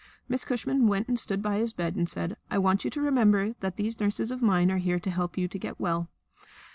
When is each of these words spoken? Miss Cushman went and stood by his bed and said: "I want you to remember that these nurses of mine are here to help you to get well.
Miss 0.27 0.45
Cushman 0.45 0.87
went 0.87 1.07
and 1.09 1.19
stood 1.19 1.43
by 1.43 1.57
his 1.59 1.73
bed 1.73 1.95
and 1.95 2.09
said: 2.09 2.35
"I 2.49 2.57
want 2.57 2.83
you 2.83 2.89
to 2.89 3.01
remember 3.01 3.53
that 3.59 3.75
these 3.75 3.99
nurses 3.99 4.31
of 4.31 4.41
mine 4.41 4.71
are 4.71 4.79
here 4.79 4.99
to 4.99 5.09
help 5.11 5.37
you 5.37 5.47
to 5.47 5.59
get 5.59 5.79
well. 5.79 6.09